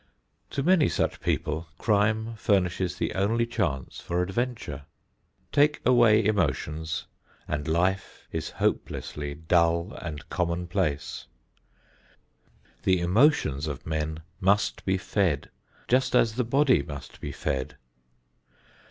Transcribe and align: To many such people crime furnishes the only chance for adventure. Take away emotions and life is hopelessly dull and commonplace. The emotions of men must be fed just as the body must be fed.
To 0.49 0.63
many 0.63 0.89
such 0.89 1.19
people 1.21 1.67
crime 1.77 2.33
furnishes 2.33 2.95
the 2.95 3.13
only 3.13 3.45
chance 3.45 3.99
for 3.99 4.23
adventure. 4.23 4.85
Take 5.51 5.79
away 5.85 6.25
emotions 6.25 7.05
and 7.47 7.67
life 7.67 8.27
is 8.31 8.49
hopelessly 8.57 9.35
dull 9.35 9.93
and 10.01 10.27
commonplace. 10.27 11.27
The 12.81 12.99
emotions 12.99 13.67
of 13.67 13.85
men 13.85 14.23
must 14.39 14.85
be 14.85 14.97
fed 14.97 15.51
just 15.87 16.15
as 16.15 16.33
the 16.33 16.43
body 16.43 16.81
must 16.81 17.21
be 17.21 17.31
fed. 17.31 17.77